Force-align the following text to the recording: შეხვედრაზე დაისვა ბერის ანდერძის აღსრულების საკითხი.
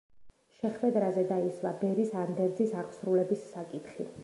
შეხვედრაზე 0.61 1.25
დაისვა 1.33 1.75
ბერის 1.83 2.15
ანდერძის 2.23 2.75
აღსრულების 2.83 3.47
საკითხი. 3.55 4.11